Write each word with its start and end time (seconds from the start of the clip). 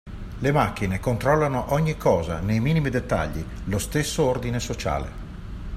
Le 0.39 0.51
macchine 0.51 0.99
controllano 0.99 1.65
ogni 1.73 1.95
cosa 1.95 2.39
nei 2.39 2.59
minimi 2.59 2.89
dettagli, 2.89 3.45
lo 3.65 3.77
stesso 3.77 4.23
ordine 4.23 4.59
sociale. 4.59 5.11